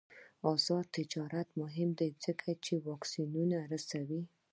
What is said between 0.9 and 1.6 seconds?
تجارت